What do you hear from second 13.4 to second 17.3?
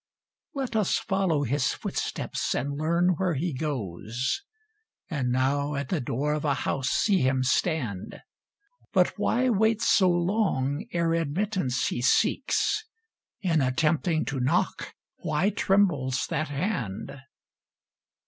In attempting to knock, why trembles that hand?